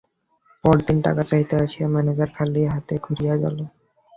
[0.63, 3.57] পরদিন টাকা চাহিতে আসিয়া ম্যানেজার খালি হাতে ঘুরিয়া গেল।